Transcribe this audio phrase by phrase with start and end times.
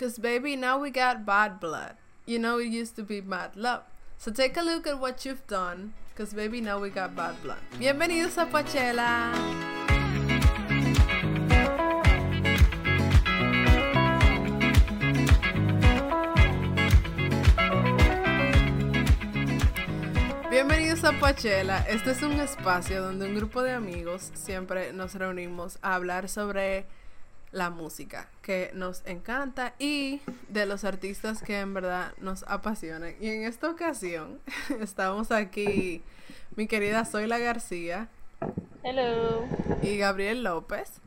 [0.00, 1.92] Because, baby, now we got bad blood.
[2.24, 3.82] You know, it used to be mad love.
[4.16, 5.92] So take a look at what you've done.
[6.08, 7.58] Because, baby, now we got bad blood.
[7.78, 9.30] Bienvenidos a Pachela.
[20.48, 21.84] Bienvenidos a Pachela.
[21.86, 26.86] Este es un espacio donde un grupo de amigos siempre nos reunimos a hablar sobre
[27.52, 33.14] la música que nos encanta y de los artistas que en verdad nos apasionan.
[33.20, 34.40] Y en esta ocasión
[34.80, 36.02] estamos aquí
[36.56, 38.08] mi querida Zoila García.
[38.82, 39.44] Hello.
[39.82, 41.00] Y Gabriel López.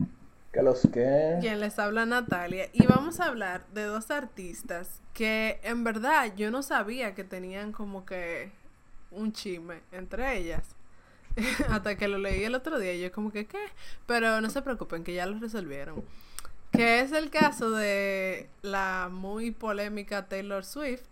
[0.52, 1.38] ¿Qué los que?
[1.40, 2.68] Quien les habla Natalia.
[2.72, 7.72] Y vamos a hablar de dos artistas que en verdad yo no sabía que tenían
[7.72, 8.52] como que
[9.10, 10.76] un chisme entre ellas.
[11.68, 13.58] Hasta que lo leí el otro día y yo como que, ¿qué?
[14.06, 16.04] Pero no se preocupen, que ya lo resolvieron.
[16.74, 21.02] Que es el caso de la muy polémica Taylor Swift.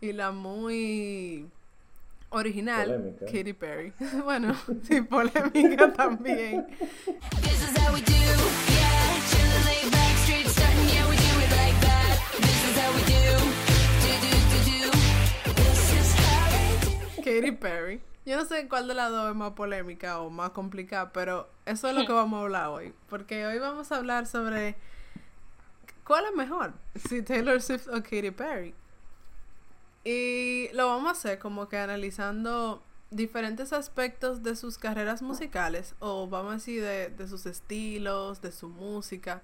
[0.00, 1.46] Y la muy
[2.30, 3.26] original Polémica.
[3.26, 3.92] Katy Perry.
[4.24, 6.66] bueno, sí, polémica también.
[17.22, 18.00] Katy Perry.
[18.24, 21.88] Yo no sé cuál de las dos es más polémica o más complicada, pero eso
[21.88, 22.94] es lo que vamos a hablar hoy.
[23.08, 24.76] Porque hoy vamos a hablar sobre
[26.04, 26.72] cuál es mejor,
[27.08, 28.74] si Taylor Swift o Katy Perry.
[30.04, 36.28] Y lo vamos a hacer como que analizando diferentes aspectos de sus carreras musicales, o
[36.28, 39.42] vamos a decir de, de sus estilos, de su música,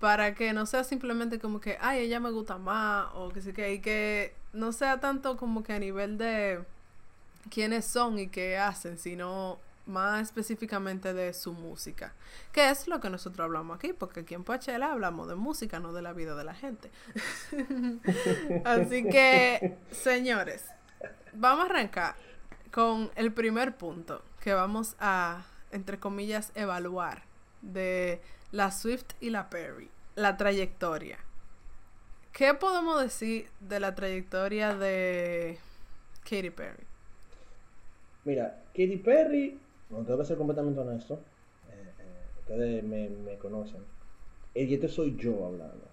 [0.00, 3.52] para que no sea simplemente como que, ay, ella me gusta más, o que sí
[3.52, 6.64] que, y que no sea tanto como que a nivel de
[7.50, 12.14] quiénes son y qué hacen, sino más específicamente de su música,
[12.52, 15.92] que es lo que nosotros hablamos aquí, porque aquí en Poachella hablamos de música, no
[15.92, 16.90] de la vida de la gente.
[18.64, 20.64] Así que, señores,
[21.32, 22.14] vamos a arrancar
[22.70, 27.24] con el primer punto que vamos a, entre comillas, evaluar
[27.60, 28.20] de
[28.50, 31.18] la Swift y la Perry, la trayectoria.
[32.32, 35.58] ¿Qué podemos decir de la trayectoria de
[36.24, 36.91] Katy Perry?
[38.24, 39.58] Mira, Katy Perry,
[39.90, 41.14] no tengo que ser completamente honesto,
[41.70, 43.80] eh, eh, ustedes me, me conocen.
[44.54, 45.86] Y este soy yo hablando.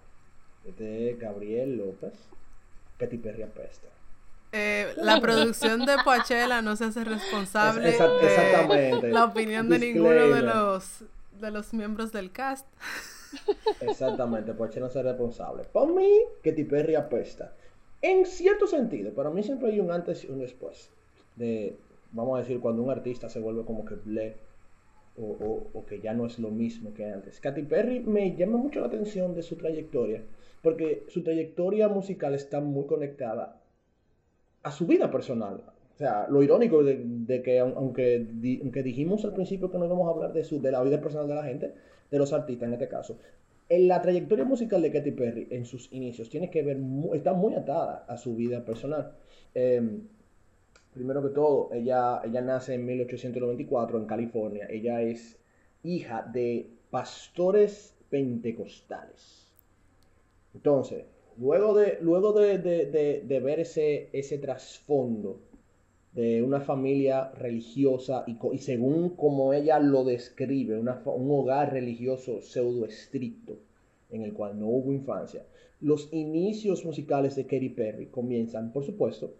[0.64, 2.12] Este es Gabriel López.
[2.98, 3.88] Katy Perry apesta.
[4.52, 9.08] Eh, la producción de Poachella no se hace responsable Es- exa- de exactamente.
[9.10, 11.04] la opinión de ninguno de los
[11.40, 12.66] de los miembros del cast.
[13.80, 15.64] Exactamente, pues no ser responsable.
[15.72, 16.08] Para mí,
[16.44, 17.52] Katy Perry apesta.
[18.02, 20.90] En cierto sentido, para mí siempre hay un antes y un después.
[21.36, 21.76] De,
[22.12, 24.36] vamos a decir, cuando un artista se vuelve como que ble
[25.16, 27.40] o, o- o que ya no es lo mismo que antes.
[27.40, 30.22] Katy Perry me llama mucho la atención de su trayectoria,
[30.62, 33.60] porque su trayectoria musical está muy conectada
[34.62, 35.62] a su vida personal.
[35.94, 39.78] O sea, lo irónico de, de que aun- aunque, di- aunque dijimos al principio que
[39.78, 41.74] no íbamos a hablar de, su, de la vida personal de la gente,
[42.10, 43.18] de los artistas en este caso,
[43.68, 46.78] en la trayectoria musical de Katy Perry en sus inicios tiene que ver,
[47.14, 49.12] está muy atada a su vida personal.
[49.54, 50.02] Em,
[50.94, 54.66] primero que todo, ella, ella nace en 1894 en California.
[54.70, 55.38] Ella es
[55.82, 59.46] hija de pastores pentecostales.
[60.54, 61.04] Entonces,
[61.38, 65.40] luego de, luego de, de- de- de ver ese, trasfondo
[66.12, 70.88] de una familia religiosa y, según como ella lo describe, un
[71.30, 73.58] hogar religioso pseudo estricto
[74.10, 75.44] en el cual no hubo infancia,
[75.80, 79.34] los inicios musicales de Katy Perry comienzan, por supuesto,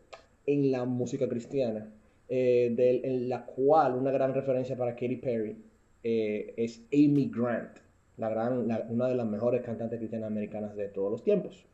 [0.47, 1.93] en la música cristiana,
[2.29, 5.57] eh, del- en la cual una gran referencia para Katy Perry
[6.03, 7.77] eh, es Amy Grant,
[8.17, 11.67] la gran, la- una de las mejores cantantes cristianas americanas de todos los tiempos.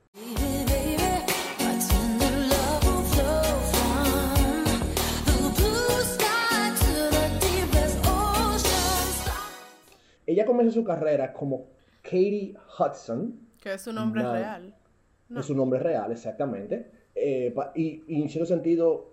[10.26, 11.66] Ella comenzó su carrera como
[12.02, 14.32] Katie Hudson, Que es su nombre No.
[14.32, 14.74] real.
[15.28, 15.40] No.
[15.40, 16.90] es su nombre real, exactamente.
[17.16, 19.12] Eh, y, y en cierto sentido,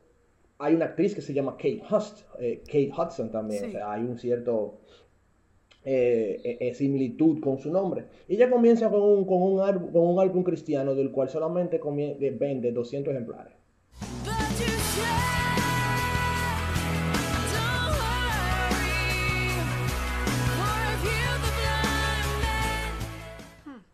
[0.60, 3.62] hay una actriz que se llama Kate, Hust, eh, Kate Hudson también.
[3.64, 3.70] Sí.
[3.70, 4.80] O sea, hay un cierto
[5.86, 8.06] eh, eh, eh, similitud con su nombre.
[8.30, 11.80] Ella comienza con un, con un, álbum, con un álbum cristiano del cual solamente
[12.40, 13.54] vende 200 ejemplares.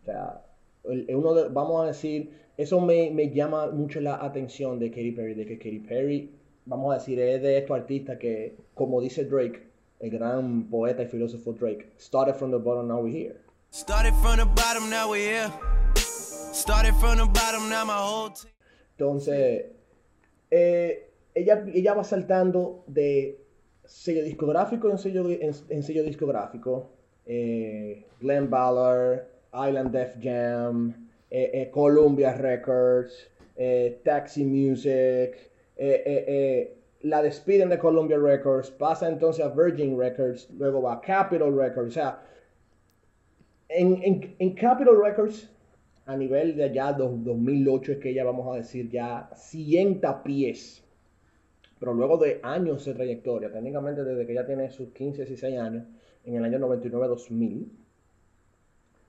[0.02, 0.42] O sea,
[0.84, 5.34] uno de- vamos a decir, eso me, me llama mucho la atención de Katy Perry,
[5.34, 6.40] de que Katy Perry
[6.70, 9.68] vamos a decir, es de estos artistas que, como dice Drake,
[9.98, 13.36] el gran poeta y filósofo Drake, started from the bottom, now we're here.
[13.70, 15.52] Started from the bottom, now we're here.
[15.96, 18.52] Started from the bottom, now my whole team.
[18.96, 19.66] Entonces,
[20.50, 23.38] eh, ella, ella va saltando de
[23.84, 26.90] sello discográfico en sello, en, sello discográfico.
[27.26, 30.99] Eh, Glenn Ballard, Island Def Jam,
[31.72, 33.30] Columbia Records,
[34.04, 35.50] Taxi Music,
[37.02, 41.88] la despiden de Columbia Records, pasa entonces a Virgin Records, luego va a Capitol Records.
[41.88, 42.22] O sea,
[43.68, 45.48] en, en, en Capitol Records
[46.06, 50.84] a nivel de allá 2008 es que ya vamos a decir ya sienta pies.
[51.78, 55.84] Pero luego de años de trayectoria, técnicamente desde que ya tiene sus 15, 16 años,
[56.24, 57.68] en el año 99-2000,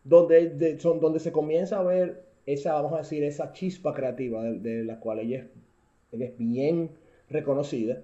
[0.03, 4.83] donde, son, donde se comienza a ver esa, vamos a decir, esa chispa creativa de,
[4.83, 5.47] la cual ella
[6.11, 6.91] es, bien
[7.29, 8.01] reconocida,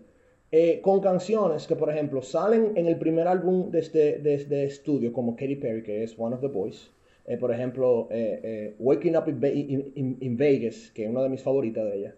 [0.51, 5.11] eh, con canciones que, por ejemplo, salen en el primer álbum de, este, de, estudio,
[5.11, 6.91] como Katy Perry, que es One of the Boys,
[7.25, 11.83] eh, por ejemplo, eh, eh, Waking Up in, Vegas, que es una de mis favoritas
[11.83, 12.15] de ella.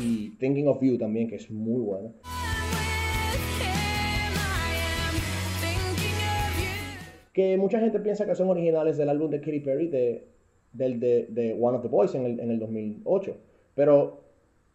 [0.00, 2.12] Y Thinking of You también, que es muy buena.
[7.38, 10.26] Que mucha gente piensa que son originales del álbum de Katy Perry de,
[10.72, 13.36] del, de, One of the Boys en el, en el 2008.
[13.76, 14.24] Pero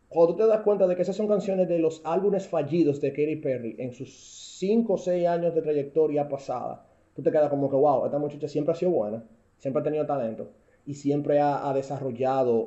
[0.07, 3.09] cuando tú te das cuenta de que esas son canciones de los álbumes fallidos de
[3.09, 7.69] Katy Perry en sus 5 o 6 años de trayectoria pasada, tú te quedas como
[7.69, 9.25] que, wow, esta muchacha siempre ha sido buena,
[9.57, 10.51] siempre ha tenido talento
[10.85, 12.65] y siempre ha, desarrollado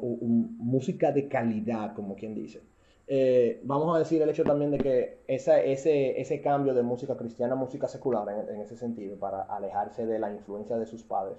[0.58, 2.60] música de calidad, como quien dice.
[3.08, 7.54] Eh, vamos a decir el hecho también de que ese, ese cambio de música cristiana
[7.54, 11.38] a música secular en, ese sentido, para alejarse de la influencia de sus padres,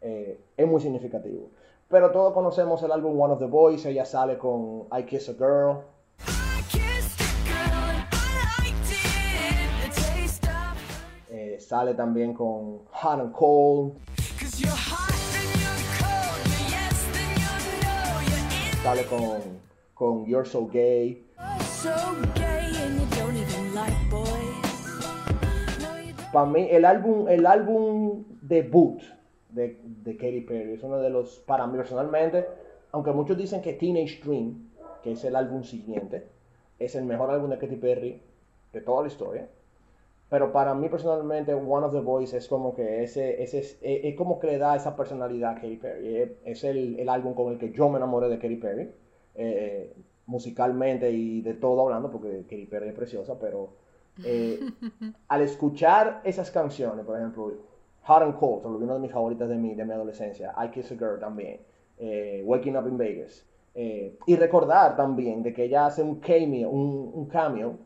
[0.00, 1.50] eh, es muy significativo.
[1.88, 5.34] Pero todos conocemos el álbum One of the Boys, ella sale con I Kiss a
[5.34, 5.78] Girl,
[11.68, 13.92] sale también con Hot and Cold.
[18.82, 19.67] Sale con,
[19.98, 21.26] con You're So Gay.
[26.32, 29.02] Para mí, el álbum, el álbum debut
[29.50, 32.46] de, de Katy Perry es uno de los, para mí personalmente,
[32.92, 34.70] aunque muchos dicen que Teenage Dream,
[35.02, 36.28] que es el álbum siguiente,
[36.78, 38.22] es el mejor álbum de Katy Perry
[38.72, 39.48] de toda la historia
[40.30, 44.38] pero para mí personalmente, One of the Boys es como que ese, ese es, como
[44.38, 46.36] que le da esa personalidad a Katy Perry.
[46.44, 48.90] Es, el, el, álbum con el que yo me enamoré de Katy Perry,
[49.38, 49.94] eh,
[50.26, 53.70] musicalmente y de todo hablando, porque Katy Perry es preciosa, pero
[54.24, 54.60] eh,
[55.28, 57.52] al escuchar esas canciones, por ejemplo,
[58.02, 60.96] Hot and Cold, una de mis favoritas de mi, de mi adolescencia, I Kiss a
[60.96, 61.60] Girl también,
[61.98, 63.44] eh, Waking Up in Vegas,
[63.74, 67.76] y recordar también de que ella hace un cameo, un, un cameo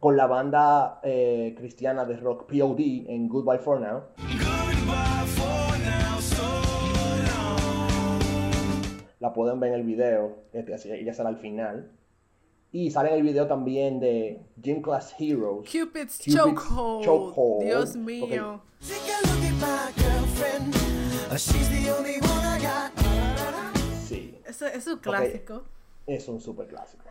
[0.00, 4.04] con la banda cristiana de rock POD en Goodbye For Now.
[9.22, 11.92] La pueden ver en el video, este, ella sale al final.
[12.72, 15.70] Y sale en el video también de Gym Class Heroes.
[15.70, 17.62] Cupid's, Chokehold.
[17.62, 18.60] Dios mío.
[24.00, 24.34] Sí.
[24.44, 25.62] Eso es un clásico.
[26.04, 27.04] Es un super clásico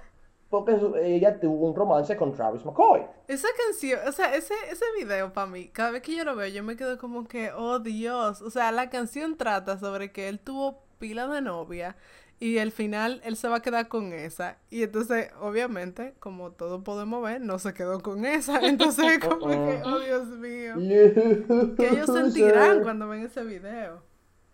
[0.49, 3.03] porque ella tuvo un romance con Travis McCoy.
[3.29, 6.49] Esa canción, o sea, ese, ese video para mí, cada vez que yo lo veo,
[6.49, 10.41] yo me quedo como que, oh Dios, o sea, la canción trata sobre que él
[10.41, 11.97] tuvo pila de novia
[12.39, 14.57] y al final él se va a quedar con esa.
[14.69, 18.59] Y entonces, obviamente, como todos podemos ver, no se quedó con esa.
[18.67, 20.73] Entonces, como que, oh Dios mío.
[21.77, 24.01] que ellos sentirán cuando ven ese video.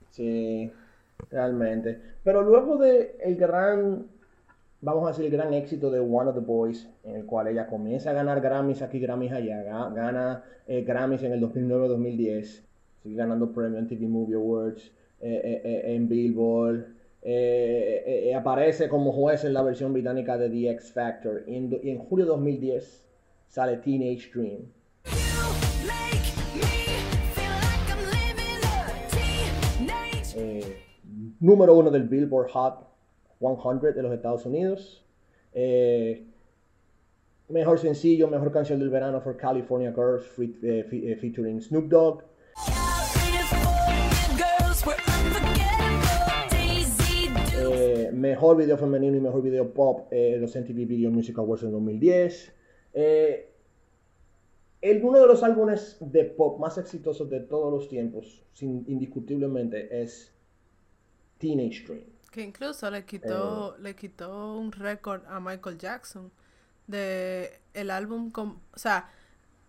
[0.10, 0.72] Sí,
[1.30, 2.02] realmente.
[2.24, 4.08] Pero luego de el gran
[4.82, 7.68] vamos a decir, el gran éxito de One of the Boys, en el cual ella
[7.68, 12.64] comienza a ganar Grammys aquí, Grammys allá, gana eh, Grammys en el 2009-2010,
[13.02, 16.86] sigue ganando premios en TV Movie Awards, en Billboard,
[18.36, 22.32] aparece como juez en la versión británica de The X Factor, y en, julio de
[22.32, 23.06] 2010
[23.48, 24.72] sale Teenage Dream.
[31.40, 32.88] número uno del Billboard Hot
[33.40, 35.04] 100 de los Estados Unidos.
[35.54, 36.26] Eh,
[37.50, 42.24] mejor sencillo, mejor canción del verano for California Girls eh, eh, featuring Snoop Dogg.
[48.18, 52.54] Mejor video femenino y mejor video pop los MTV Video Music Awards en 2010.
[54.82, 60.02] el, uno de los álbumes de pop más exitosos de todos los tiempos, sin, indiscutiblemente,
[60.02, 60.34] es
[61.40, 62.06] Teenage Dream.
[62.32, 63.82] Que incluso le quitó, Eh.
[63.82, 66.32] le quitó un récord a Michael Jackson
[66.88, 69.10] de el álbum con, o sea,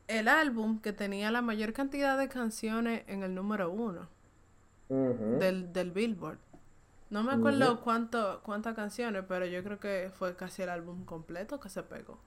[0.07, 4.09] el álbum que tenía la mayor cantidad de canciones en el número uno
[4.89, 6.39] del, del Billboard.
[7.11, 11.59] No me acuerdo cuánto, cuántas canciones, pero yo creo que fue casi el álbum completo
[11.59, 12.19] que se pegó.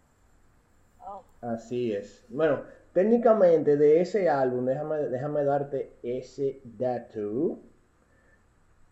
[0.99, 2.25] Oh, Así es.
[2.29, 2.61] Bueno,
[2.93, 7.59] técnicamente de ese álbum, déjame, déjame darte ese dato.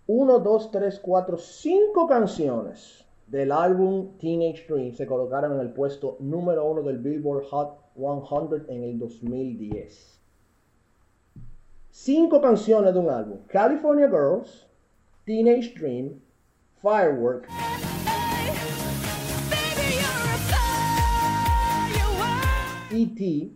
[0.07, 6.17] 1, 2, 3, 4, 5 canciones del álbum Teenage Dream se colocaron en el puesto
[6.19, 10.19] número uno del Billboard Hot 100 en el 2010.
[11.91, 13.39] Cinco canciones de un álbum.
[13.47, 14.68] California Girls,
[15.29, 16.19] Teenage Dream,
[16.81, 17.47] Firework.
[22.89, 23.51] E.T.,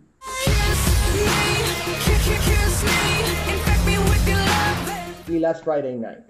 [5.26, 6.22] y Last Friday Night.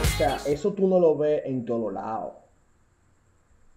[0.00, 2.38] O sea, eso tú no lo ves en todo lado.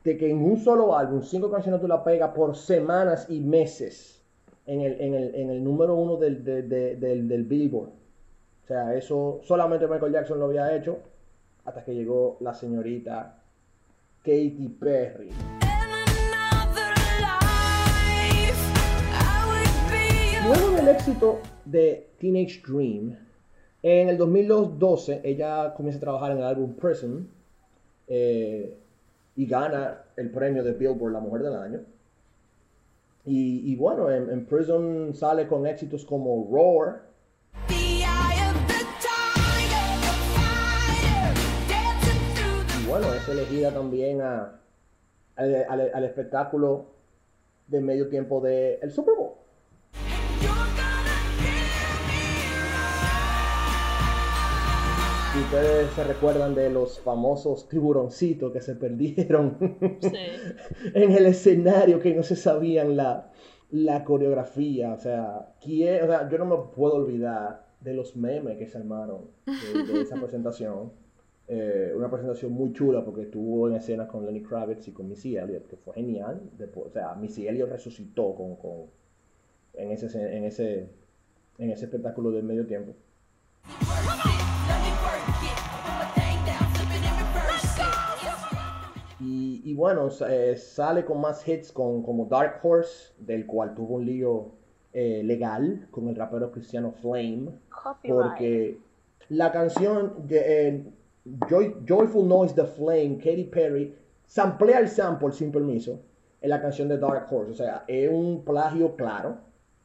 [0.03, 4.22] De que en un solo álbum, cinco canciones tú la pegas por semanas y meses
[4.65, 7.89] en el, en el, en el número uno del, de- de- del, del Billboard.
[7.89, 10.99] O sea, eso solamente Michael Jackson lo había hecho
[11.65, 13.39] hasta que llegó la señorita
[14.23, 15.29] Katy Perry.
[20.45, 23.17] Luego del éxito de Teenage Dream,
[23.81, 27.27] en el 2012 ella comienza a trabajar en el álbum Prison
[28.07, 28.77] eh,
[29.35, 31.79] y gana el premio de Billboard La Mujer del Año.
[33.25, 37.03] Y, bueno, en, Prison sale con éxitos como Roar,
[37.69, 38.03] y
[42.89, 44.59] bueno, es elegida también a,
[45.35, 46.85] al, al- espectáculo
[47.67, 49.33] de medio tiempo del el Super Bowl.
[55.33, 59.57] Si ustedes se recuerdan de los famosos tiburoncitos que se perdieron
[59.99, 60.11] sí.
[60.93, 63.31] en el escenario, que no se sabían la,
[63.71, 64.93] la coreografía.
[64.93, 68.77] O sea, ¿quién- o sea, yo no me puedo olvidar de los memes que se
[68.77, 70.91] armaron de, de esa presentación.
[71.47, 75.35] Eh, una presentación muy chula porque estuvo en escena con Lenny Kravitz y con Missy
[75.35, 76.41] Elliott, que fue genial.
[76.59, 78.85] Después, o sea, Missy Elliott resucitó con, con-
[79.73, 80.89] en, ese, en, ese,
[81.57, 82.93] en ese espectáculo del medio tiempo.
[89.23, 93.95] Y, y bueno, eh, sale con más hits con, como Dark Horse, del cual tuvo
[93.95, 94.51] un lío
[94.91, 98.01] eh, legal con el rapero cristiano Flame, Copyright.
[98.23, 98.77] porque
[99.29, 100.83] la canción de, eh,
[101.49, 105.99] Joy- Joyful Noise de Flame, Katy Perry, samplea el sample sin permiso
[106.41, 109.37] en la canción de Dark Horse, o sea, es un plagio claro.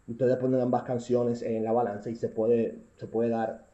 [0.09, 3.67] Ustedes ponen ambas canciones en la balanza y se puede, se puede dar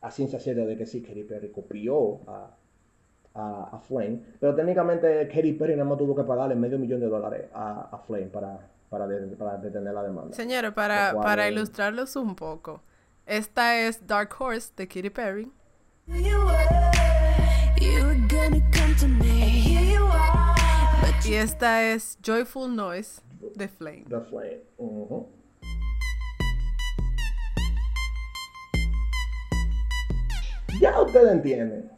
[0.00, 2.54] a ciencia cierta de que sí, Katy Perry copió a,
[3.36, 7.06] a, a Flame, pero técnicamente Katy Perry nada más tuvo que pagarle medio millón de
[7.08, 10.34] dólares a, a Flame para, para, de- para detener la demanda.
[10.34, 12.82] Señores, para, cual para ilustrarlos un poco,
[13.26, 15.52] esta es Dark Horse de Katy Perry.
[21.24, 23.20] Y esta es Joyful Noise
[23.56, 24.04] de Flame.
[24.08, 24.62] The Flame.
[30.80, 31.90] Ya ustedes entienden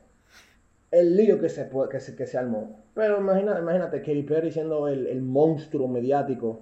[0.90, 2.80] el lío que se, que se, que se armó.
[2.94, 6.60] Pero imagina, imagínate Katy Perry siendo el, el monstruo mediático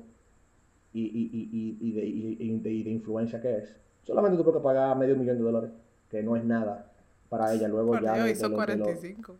[0.92, 3.76] y, y, y, y, y de, y- de- y de influencia que es.
[4.02, 5.70] Solamente tuvo que pagar medio millón de dólares,
[6.10, 6.90] que no es nada
[7.28, 7.68] para ella.
[7.68, 9.36] Luego Por ya Dios, de- hizo de lo- de lo- 45.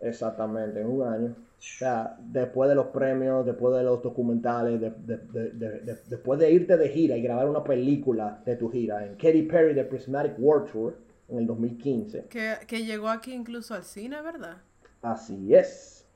[0.00, 1.28] Exactamente, en un año.
[1.58, 5.98] O sea, después de los premios, después de los documentales, de- de- de- de- de-
[6.08, 9.74] después de irte de gira y grabar una película de tu gira en Katy Perry
[9.74, 10.94] The Prismatic World Tour
[11.28, 12.26] en el 2015.
[12.28, 14.58] Que, que llegó aquí incluso al cine, ¿verdad?
[15.02, 16.06] Así es.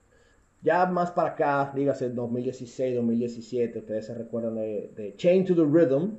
[0.62, 5.62] Ya más para acá, dígase 2016, 2017, ustedes se recuerdan de, de Chain to the
[5.64, 6.16] Rhythm,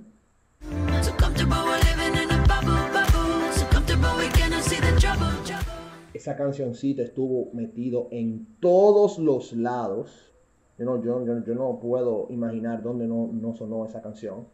[6.13, 10.33] esa cancioncita estuvo metido en todos los lados.
[10.77, 14.47] Yo no, yo, yo- yo no puedo imaginar dónde no, no sonó esa canción.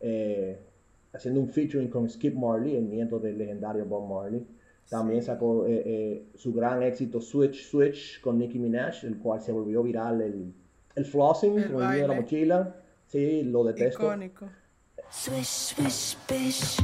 [0.00, 0.60] Eh,
[1.14, 4.46] haciendo un featuring con Skip Marley, el nieto del legendario Bob Marley.
[4.88, 9.52] También sacó eh, eh, su gran éxito Switch Switch con Nicki Minaj, el cual se
[9.52, 10.52] volvió viral el,
[10.94, 12.76] el flossing El con el niño de la mochila.
[13.06, 14.02] Sí, lo detesto.
[14.02, 14.46] Icónico.
[15.10, 16.78] Swish, swish, bish.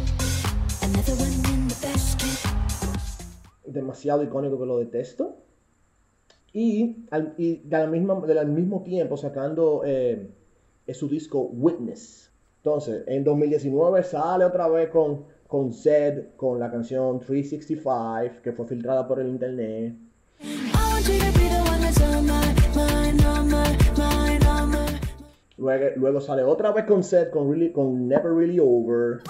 [0.82, 2.50] Another one in the basket.
[3.66, 5.36] demasiado icónico que lo detesto.
[6.52, 10.30] Y, al, y del, mismo, del mismo tiempo sacando eh,
[10.92, 12.29] su disco Witness.
[12.62, 18.68] Entonces, en 2019 sale otra vez con con Zed, con la canción 365, que fue
[18.68, 19.96] filtrada por el internet.
[25.58, 29.22] Luego, luego sale otra vez con Zed, con, really, con Never Really Over.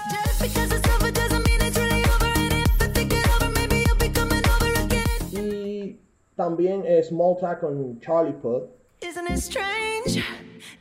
[5.33, 5.99] Y
[6.37, 8.69] también Small Talk con Charlie Puth.
[9.01, 10.23] Isn't it strange?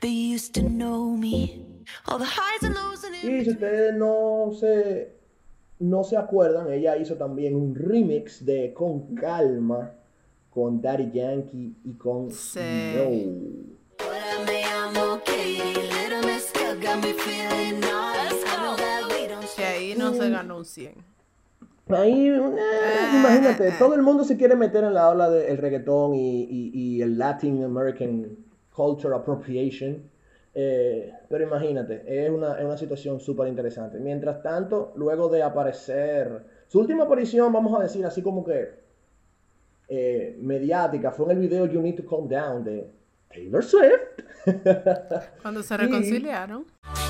[0.02, 1.69] They used to know me.
[2.08, 5.14] All the highs and lows and Y si ustedes no se,
[5.80, 9.92] no se acuerdan, ella hizo también un remix de Con Calma
[10.50, 12.60] con Daddy Yankee y con Sí.
[12.96, 13.80] Don't
[19.56, 20.94] Que ahí no se ganó un 100.
[21.90, 22.40] Ahí, eh,
[23.16, 27.02] imagínate, todo el mundo se quiere meter en la ola del reggaetón y, y- y
[27.02, 28.28] el Latin American
[28.76, 30.04] Culture Appropriation.
[30.62, 33.98] Eh, pero imagínate, es una, es una situación súper interesante.
[33.98, 38.68] Mientras tanto, luego de aparecer, su última aparición, vamos a decir así como que
[39.88, 42.92] eh, mediática, fue en el video You Need to Calm Down de
[43.30, 44.02] Taylor Swift.
[45.42, 46.66] Cuando se reconciliaron.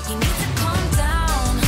[0.08, 1.58] You need to calm down.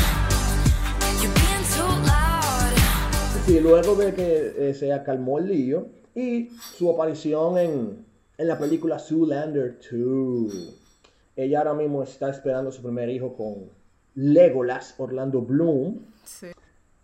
[1.21, 3.45] You're being too loud.
[3.45, 8.07] Sí, luego de que eh, se acalmó el lío y su aparición en,
[8.39, 10.82] en la película Zoolander 2.
[11.37, 13.71] Ella ahora mismo está esperando su primer hijo con
[14.15, 16.01] Legolas Orlando Bloom.
[16.25, 16.49] Sí.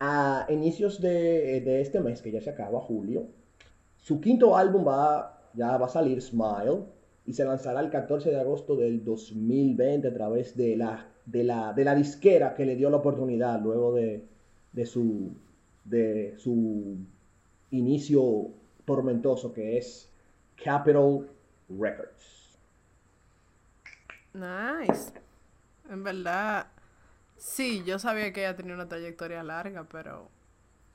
[0.00, 3.26] A inicios de, de este mes, que ya se acaba, julio,
[3.96, 6.84] su quinto álbum va, ya va a salir, Smile,
[7.26, 11.72] y se lanzará el 14 de agosto del 2020 a través de la, de la,
[11.74, 14.24] de la disquera que le dio la oportunidad luego de,
[14.72, 15.32] de su,
[15.84, 16.96] de su
[17.70, 18.48] inicio
[18.84, 20.10] tormentoso que es
[20.56, 21.28] Capitol
[21.68, 22.37] Records.
[24.32, 25.12] Nice.
[25.88, 26.66] En verdad,
[27.36, 30.28] sí, yo sabía que ella tenía una trayectoria larga, pero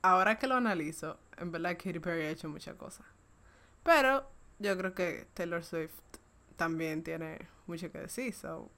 [0.02, 3.06] ahora que lo analizo, en verdad Katy Perry ha hecho muchas cosas.
[3.82, 4.26] Pero
[4.58, 5.92] yo creo que Taylor Swift
[6.56, 8.32] también tiene mucho que decir.
[8.32, 8.70] So,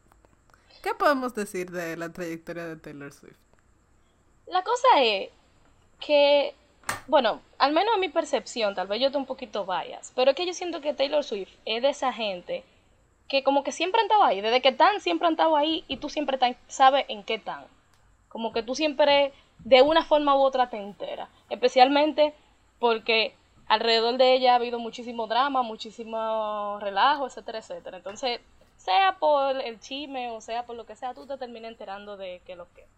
[0.82, 3.36] ¿Qué podemos decir de la trayectoria de Taylor Swift?
[4.46, 5.30] La cosa es
[6.00, 6.54] que,
[7.08, 10.36] bueno, al menos en mi percepción, tal vez yo estoy un poquito bias, pero es
[10.36, 12.64] que yo siento que Taylor Swift es de esa gente
[13.28, 15.96] que como que siempre han estado ahí, desde que están siempre han estado ahí y
[15.96, 17.64] tú siempre tan- sabes en qué están.
[18.28, 22.34] Como que tú siempre de una forma u otra te enteras, especialmente
[22.78, 23.34] porque
[23.68, 27.96] alrededor de ella ha habido muchísimo drama, muchísimo relajo, etcétera, etcétera.
[27.96, 28.40] Entonces,
[28.76, 32.40] sea por el chisme o sea por lo que sea, tú te terminas enterando de
[32.46, 32.88] qué es lo que es.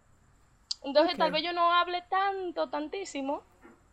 [0.83, 3.41] Entonces, tal vez yo no hable tanto, tantísimo,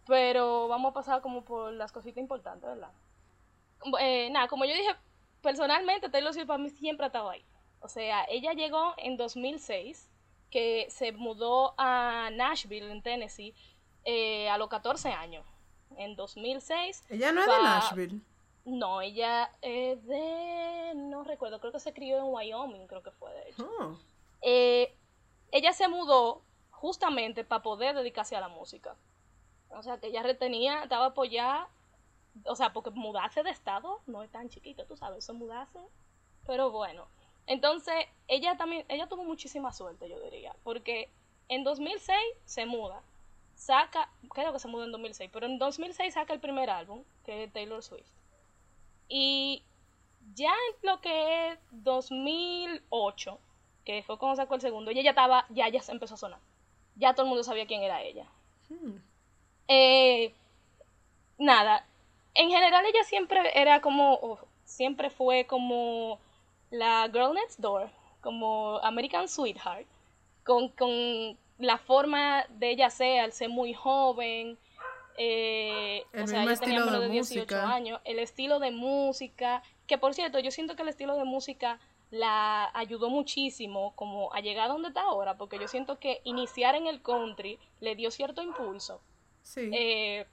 [0.07, 2.91] pero vamos a pasar como por las cositas importantes, ¿verdad?
[4.01, 4.95] Eh, nada, como yo dije,
[5.47, 7.45] personalmente Taylor Swift para mí siempre ha estado ahí.
[7.79, 10.11] O sea, ella llegó en 2006,
[10.51, 13.55] que se mudó a Nashville, en Tennessee,
[14.05, 15.47] eh, a los 14 años.
[15.97, 17.05] En 2006.
[17.11, 18.21] Ella no es de Nashville.
[18.65, 20.95] No, ella es de...
[20.97, 23.71] No recuerdo, creo que se crió en Wyoming, creo que fue de hecho.
[23.79, 23.97] Oh,
[24.43, 24.97] Eh,
[25.53, 28.97] ella se mudó justamente para poder dedicarse a la música.
[29.71, 31.69] O sea, que ella retenía, estaba apoyada,
[32.45, 35.79] o sea, porque mudarse de estado no es tan chiquito, tú sabes, eso es mudarse.
[36.47, 37.07] Pero bueno,
[37.47, 37.95] entonces
[38.29, 41.11] ella también, ella tuvo muchísima suerte, yo diría, porque
[41.49, 43.03] en 2006 se muda,
[43.55, 47.45] saca, creo que se mudó en 2006, pero en 2006 saca el primer álbum, que
[47.45, 48.07] es Taylor Swift.
[49.09, 49.63] Y
[50.35, 53.39] ya en lo que es 2008,
[53.85, 56.41] que fue cuando sacó el segundo, ella ya estaba, ya, ya se empezó a sonar.
[56.97, 58.27] Ya todo el mundo sabía quién era ella.
[58.69, 58.97] hmm.
[59.69, 60.33] Eh,
[61.39, 61.87] nada,
[62.37, 66.19] en general ella siempre era como, siempre fue como
[66.71, 69.87] la girl next door, como American Sweetheart,
[70.45, 74.59] con, con la forma de ella ser, al ser muy joven,
[75.19, 77.73] eh, El o sea, ella tenía menos de de 18 música.
[77.73, 81.79] años, el estilo de música, que por cierto, yo siento que el estilo de música
[82.11, 86.75] la ayudó muchísimo como a llegar a donde está ahora, porque yo siento que iniciar
[86.75, 89.01] en el country le dio cierto impulso.
[89.43, 89.71] Sí.
[89.73, 90.27] Eh,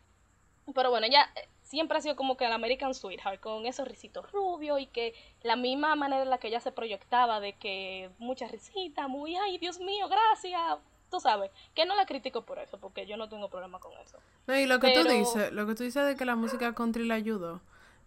[0.73, 1.29] pero bueno, ella
[1.73, 5.55] siempre ha sido como que el American Sweetheart, con esos risitos rubios y que la
[5.55, 9.79] misma manera en la que ella se proyectaba, de que mucha risita, muy, ay, Dios
[9.79, 10.61] mío, gracias.
[11.09, 14.19] Tú sabes, que no la critico por eso, porque yo no tengo problema con eso.
[14.45, 17.07] No, y lo que tú dices, lo que tú dices de que la música country
[17.07, 17.61] le ayudó,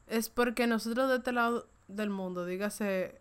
[0.07, 3.21] es porque nosotros de este lado del mundo, dígase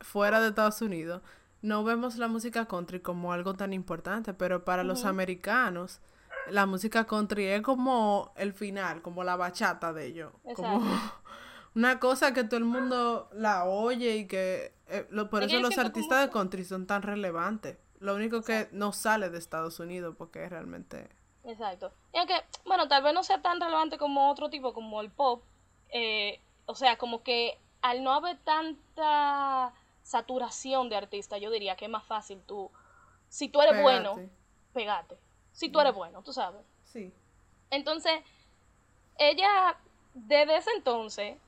[0.00, 1.22] fuera de Estados Unidos,
[1.62, 6.00] no vemos la música country como algo tan importante, pero para los americanos,
[6.50, 10.80] la música country es como el final, como la bachata de ellos, como
[11.74, 15.60] una cosa que todo el mundo la oye y que eh, lo- por Es eso
[15.60, 20.14] los artistas de country son tan relevantes, Lo único que no sale de Estados Unidos
[20.16, 21.08] porque es realmente...
[21.44, 21.92] Exacto.
[22.12, 25.42] Y aunque, bueno, tal vez no sea tan relevante como otro tipo, como el pop,
[25.90, 31.84] eh, o sea, como que al no haber tanta saturación de artistas, yo diría que
[31.86, 32.70] es más fácil tú,
[33.28, 34.14] si tú eres bueno,
[34.72, 35.16] Pegarte.
[35.56, 36.60] Si tú eres bueno, tú sabes.
[36.84, 37.14] Sí.
[37.70, 38.12] Entonces,
[39.16, 39.78] ella
[40.12, 41.38] desde ese entonces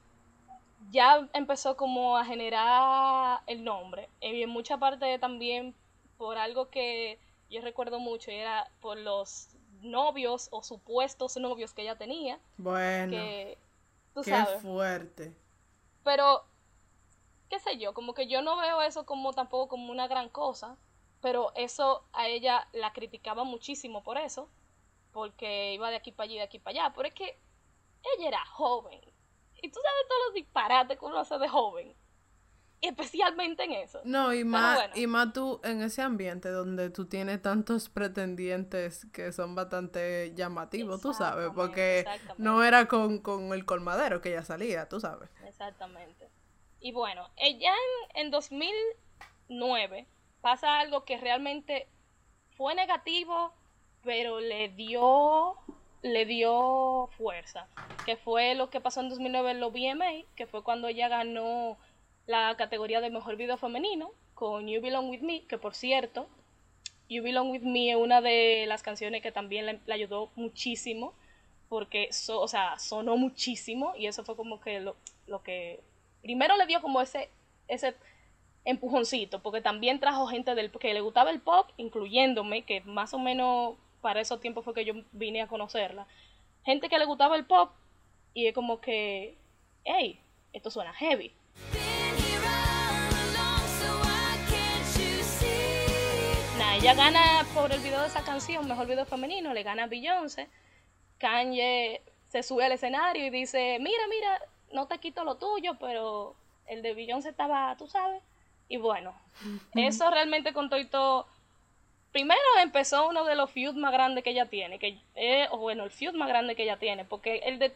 [0.91, 4.09] ya empezó como a generar el nombre.
[4.23, 5.75] Y en mucha parte también
[6.17, 7.19] por algo que
[7.51, 9.51] yo recuerdo mucho, y era por los
[9.83, 13.59] novios o supuestos novios que ella tenía, Bueno, que
[14.15, 14.63] tú qué sabes.
[14.63, 15.35] fuerte.
[16.03, 16.45] Pero,
[17.51, 20.77] qué sé yo, como que yo no veo eso como tampoco como una gran cosa,
[21.21, 24.51] pero eso a ella la criticaba muchísimo por eso,
[25.13, 27.39] porque iba de aquí para allá y de aquí para allá, pero es que
[28.17, 29.01] ella era joven,
[29.61, 31.97] y tú sabes todos los disparates que uno hace de joven,
[32.81, 34.01] y especialmente en eso.
[34.05, 34.95] No, y más, bueno.
[34.95, 41.01] y más tú en ese ambiente donde tú tienes tantos pretendientes que son bastante llamativos,
[41.01, 42.05] tú sabes, porque
[42.37, 45.29] no era con, con el colmadero que ella salía, tú sabes.
[45.45, 46.31] Exactamente.
[46.79, 47.73] Y bueno, ella
[48.15, 50.07] en, en 2009
[50.49, 51.87] pasa algo que realmente
[52.57, 53.53] fue negativo,
[54.03, 55.57] pero le dio
[56.01, 57.69] le dio fuerza,
[58.07, 61.77] que fue lo que pasó en 2009 en los BMA, que fue cuando ella ganó
[62.27, 66.31] la categoría de mejor video femenino con You Belong With Me, que por cierto,
[67.11, 71.13] You Belong With Me es una de las canciones que también le, ayudó muchísimo,
[71.69, 75.81] porque sonó muchísimo y eso fue como que lo, lo que
[76.23, 77.29] primero le dio como ese
[78.65, 83.19] empujoncito, porque también trajo gente del que le gustaba el pop, incluyéndome, que más o
[83.19, 86.07] menos para esos tiempos fue que yo vine a conocerla.
[86.65, 87.73] Gente que le gustaba el pop
[88.35, 89.37] y es como que,
[89.85, 90.21] hey,
[90.53, 91.33] esto suena heavy.
[96.59, 99.87] Nah, ella gana por el video de esa canción, mejor video femenino, le gana a
[99.87, 100.49] Beyoncé.
[101.19, 104.41] Kanye se sube al escenario y dice, mira, mira,
[104.73, 108.23] no te quito lo tuyo, pero el de Beyoncé estaba, tú sabes.
[108.69, 109.15] Y bueno,
[109.75, 111.27] eso realmente con todo y todo.
[112.13, 115.85] Primero empezó uno de los feuds más grandes que ella tiene, que es, o bueno,
[115.85, 117.75] el feud más grande que ella tiene, porque el de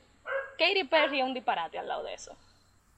[0.59, 2.35] Katy Perry es un disparate al lado de eso.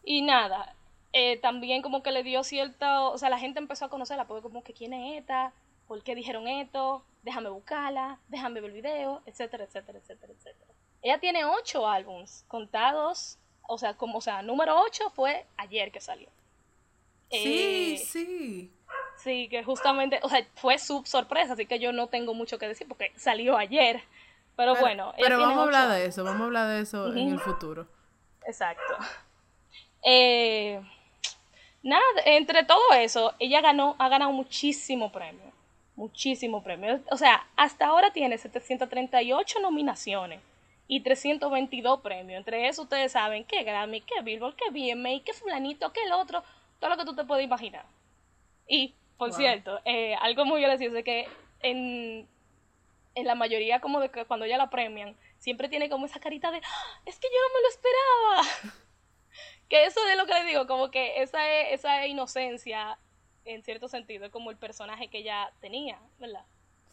[0.04, 0.74] Y nada,
[1.12, 4.42] eh, también como que le dio cierta, o sea, la gente empezó a conocerla, porque
[4.42, 5.52] como que quién es esta,
[5.86, 10.72] por qué dijeron esto, déjame buscarla, déjame ver el video, etcétera, etcétera, etcétera, etcétera.
[11.02, 16.00] Ella tiene ocho álbums contados, o sea, como, o sea, número ocho fue ayer que
[16.00, 16.28] salió.
[17.30, 18.70] Sí, Eh, sí.
[19.16, 22.68] Sí, que justamente, o sea, fue sub sorpresa, así que yo no tengo mucho que
[22.68, 24.02] decir porque salió ayer.
[24.56, 27.12] Pero, Pero, bueno, pero vamos a hablar ocho de eso, vamos a hablar de eso
[27.12, 27.88] en el futuro.
[28.46, 28.94] Exacto.
[30.04, 30.80] Eh,
[31.82, 35.52] nada, entre todo eso, ella ganó, ha ganado muchísimo premio.
[35.96, 37.00] Muchísimo premio.
[37.10, 40.40] O sea, hasta ahora tiene 738 nominaciones
[40.88, 42.38] y 322 premios.
[42.38, 46.42] Entre eso ustedes saben que Grammy, que Billboard, que BMA, que fulanito, que el otro,
[46.80, 47.86] todo lo que tú te puedes imaginar.
[48.66, 49.36] Y, por Wow.
[49.36, 51.28] cierto, eh, algo muy gracioso es que
[51.60, 52.28] en,
[53.14, 56.50] en la mayoría como de que cuando ella la premian, siempre tiene como esa carita
[56.50, 58.42] de, "Ah, es que yo no me lo esperaba.
[59.68, 62.98] que eso es lo que le digo, como que esa es, esa es inocencia,
[63.44, 66.44] en cierto sentido, es como el personaje que ella tenía, ¿verdad?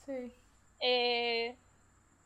[0.06, 0.34] Sí.
[0.80, 1.56] Eh,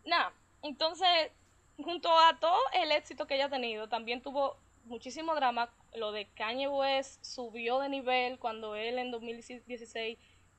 [0.05, 1.31] nada, entonces,
[1.77, 5.69] junto a todo el éxito que ella ha tenido, también tuvo muchísimo drama.
[5.95, 10.17] Lo de Kanye West subió de nivel cuando él en 2016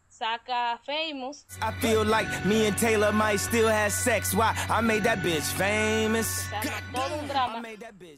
[0.08, 1.46] saca Famous.
[1.60, 4.34] I feel like me and Taylor might still have sex.
[4.34, 4.54] Why?
[4.68, 6.46] I made that bitch famous.
[6.46, 7.62] O sea, todo un drama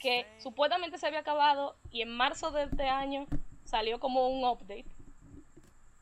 [0.01, 3.27] que supuestamente se había acabado y en marzo de este año
[3.64, 4.87] salió como un update.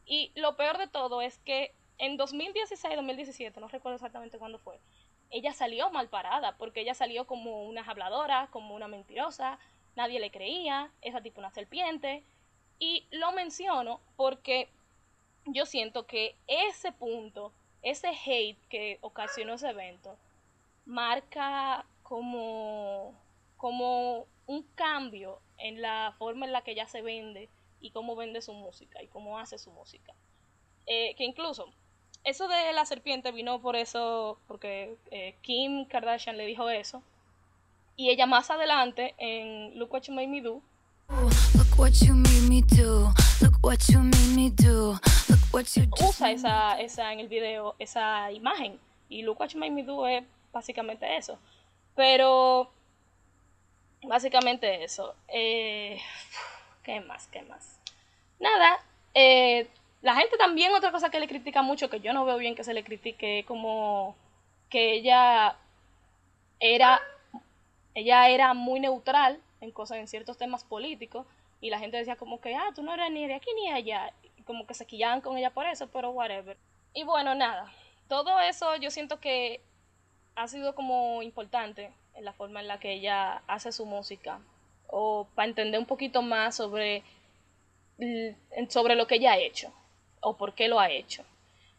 [0.04, 4.78] Y lo peor de todo es que en 2016-2017, no recuerdo exactamente cuándo fue,
[5.30, 9.58] ella salió mal parada, porque ella salió como una habladora, como una mentirosa,
[9.96, 12.24] nadie le creía, esa tipo una serpiente.
[12.78, 14.68] Y lo menciono porque
[15.46, 20.16] yo siento que ese punto, ese hate que ocasionó ese evento,
[20.84, 23.14] marca como,
[23.56, 27.48] como un cambio en la forma en la que ella se vende
[27.80, 30.14] y cómo vende su música y cómo hace su música.
[30.86, 31.72] Eh, que incluso
[32.24, 37.02] eso de la serpiente vino por eso, porque eh, Kim Kardashian le dijo eso.
[37.96, 40.62] Y ella más adelante en Look What You Made Me Do
[46.08, 48.78] usa esa, esa en el video, esa imagen.
[49.08, 51.38] Y Look What You Made Me Do es básicamente eso.
[51.94, 52.70] Pero,
[54.02, 55.14] básicamente eso.
[55.28, 56.00] Eh,
[56.82, 57.26] ¿Qué más?
[57.28, 57.78] ¿Qué más?
[58.38, 58.78] Nada,
[59.14, 59.68] eh,
[60.02, 62.64] La gente también, otra cosa que le critica mucho, que yo no veo bien que
[62.64, 64.14] se le critique, es como
[64.68, 65.56] que ella
[66.60, 67.00] era,
[67.96, 71.26] ella era muy neutral en cosas, en ciertos temas políticos,
[71.62, 74.12] y la gente decía como que, ah, tú no eres ni de aquí ni allá,
[74.36, 76.58] y como que se quillaban con ella por eso, pero whatever.
[76.92, 77.72] Y bueno, nada,
[78.06, 79.62] todo eso yo siento que
[80.34, 84.40] ha sido como importante en la forma en la que ella hace su música,
[84.88, 87.02] o para entender un poquito más sobre,
[88.68, 89.72] sobre lo que ella ha hecho,
[90.20, 91.24] o por qué lo ha hecho.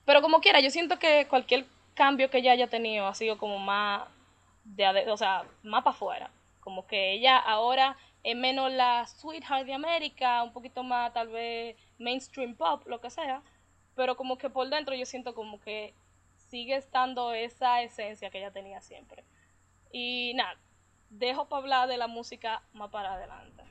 [0.03, 3.59] Pero como quiera, yo siento que cualquier cambio que ella haya tenido ha sido como
[3.59, 4.07] más
[4.75, 6.31] de, o sea, más para afuera.
[6.59, 11.77] Como que ella ahora es menos la sweetheart de América, un poquito más tal vez
[11.97, 13.41] mainstream pop, lo que sea.
[13.95, 15.93] Pero como que por dentro yo siento como que
[16.35, 19.23] sigue estando esa esencia que ella tenía siempre.
[19.91, 20.57] Y nada,
[21.09, 23.63] dejo para hablar de la música más para adelante.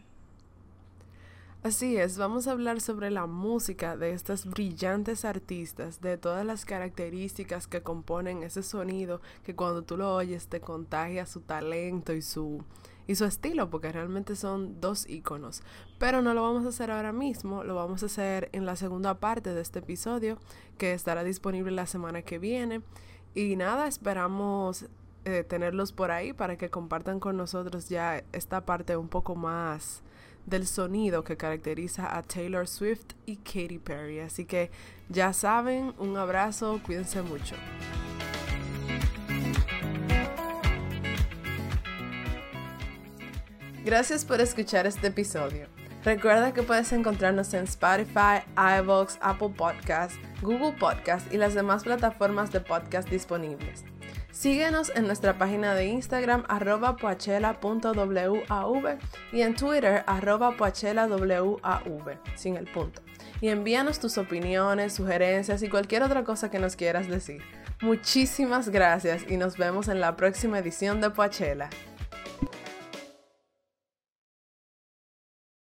[1.66, 6.64] Así es, vamos a hablar sobre la música de estas brillantes artistas, de todas las
[6.64, 12.22] características que componen ese sonido que cuando tú lo oyes te contagia su talento y
[12.22, 12.62] su
[13.08, 15.64] y su estilo, porque realmente son dos íconos.
[15.98, 19.14] Pero no lo vamos a hacer ahora mismo, lo vamos a hacer en la segunda
[19.18, 20.38] parte de este episodio,
[20.78, 22.82] que estará disponible la semana que viene.
[23.34, 24.86] Y nada, esperamos
[25.24, 30.04] eh, tenerlos por ahí para que compartan con nosotros ya esta parte un poco más
[30.46, 34.20] del sonido que caracteriza a Taylor Swift y Katy Perry.
[34.20, 34.70] Así que
[35.08, 37.56] ya saben, un abrazo, cuídense mucho.
[43.84, 45.68] Gracias por escuchar este episodio.
[46.04, 52.52] Recuerda que puedes encontrarnos en Spotify, iVoox, Apple Podcasts, Google Podcasts y las demás plataformas
[52.52, 53.84] de podcast disponibles.
[54.36, 58.98] Síguenos en nuestra página de Instagram arroba poachela.wav
[59.32, 63.00] y en Twitter arroba poachelawav sin el punto.
[63.40, 67.40] Y envíanos tus opiniones, sugerencias y cualquier otra cosa que nos quieras decir.
[67.80, 71.70] Muchísimas gracias y nos vemos en la próxima edición de Poachela.